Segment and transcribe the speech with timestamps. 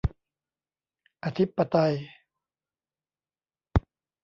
[1.23, 1.93] อธิปไตย